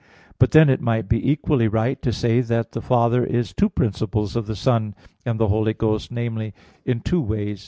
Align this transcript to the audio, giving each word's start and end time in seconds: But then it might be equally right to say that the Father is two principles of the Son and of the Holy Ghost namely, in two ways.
But 0.39 0.49
then 0.49 0.67
it 0.67 0.81
might 0.81 1.07
be 1.07 1.29
equally 1.31 1.67
right 1.67 2.01
to 2.01 2.11
say 2.11 2.41
that 2.41 2.71
the 2.71 2.81
Father 2.81 3.23
is 3.23 3.53
two 3.53 3.69
principles 3.69 4.35
of 4.35 4.47
the 4.47 4.55
Son 4.55 4.95
and 5.27 5.33
of 5.35 5.37
the 5.37 5.47
Holy 5.49 5.75
Ghost 5.75 6.11
namely, 6.11 6.55
in 6.83 7.01
two 7.01 7.21
ways. 7.21 7.59